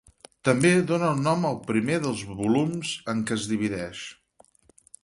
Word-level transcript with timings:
També 0.47 0.71
dóna 0.91 1.09
el 1.17 1.21
nom 1.27 1.45
al 1.51 1.59
primer 1.67 1.99
dels 2.07 2.25
volums 2.43 2.95
en 3.15 3.23
què 3.29 3.39
es 3.41 3.47
divideix. 3.55 4.05